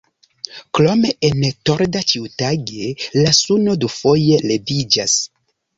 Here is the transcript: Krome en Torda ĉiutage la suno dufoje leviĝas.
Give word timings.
Krome 0.77 1.11
en 1.29 1.45
Torda 1.71 2.03
ĉiutage 2.13 2.91
la 3.21 3.37
suno 3.43 3.79
dufoje 3.87 4.45
leviĝas. 4.51 5.21